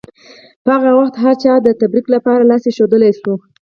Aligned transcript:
په 0.63 0.69
هغه 0.75 0.91
وخت 0.99 1.15
هرچا 1.23 1.53
پرې 1.55 1.63
د 1.65 1.67
تبرک 1.81 2.05
لپاره 2.15 2.47
لاس 2.49 2.63
ایښودلی 2.65 3.11
شو. 3.19 3.33